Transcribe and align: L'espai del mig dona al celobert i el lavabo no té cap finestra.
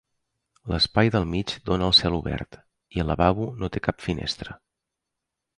L'espai 0.71 1.11
del 1.15 1.27
mig 1.33 1.53
dona 1.69 1.85
al 1.89 1.93
celobert 1.99 2.59
i 2.97 3.05
el 3.05 3.09
lavabo 3.13 3.51
no 3.63 3.73
té 3.77 3.85
cap 3.89 4.03
finestra. 4.07 4.61